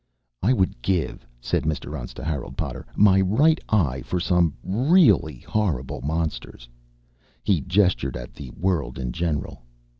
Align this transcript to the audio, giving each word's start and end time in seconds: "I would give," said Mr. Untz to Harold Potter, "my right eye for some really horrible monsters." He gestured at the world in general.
"I 0.41 0.51
would 0.51 0.81
give," 0.81 1.27
said 1.39 1.61
Mr. 1.61 1.95
Untz 1.95 2.11
to 2.15 2.23
Harold 2.23 2.57
Potter, 2.57 2.87
"my 2.95 3.21
right 3.21 3.59
eye 3.69 4.01
for 4.01 4.19
some 4.19 4.55
really 4.63 5.41
horrible 5.41 6.01
monsters." 6.01 6.67
He 7.43 7.61
gestured 7.61 8.17
at 8.17 8.33
the 8.33 8.49
world 8.57 8.97
in 8.97 9.11
general. 9.11 9.61